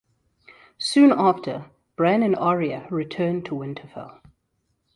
Soon 0.79 1.11
after, 1.15 1.69
Bran 1.95 2.23
and 2.23 2.35
Arya 2.35 2.87
return 2.89 3.43
to 3.43 3.51
Winterfell. 3.53 4.19